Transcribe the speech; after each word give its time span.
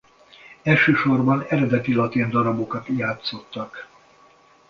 Elsősorban 0.63 1.45
eredeti 1.49 1.93
latin 1.93 2.29
darabokat 2.29 2.85
játszottak. 2.89 3.87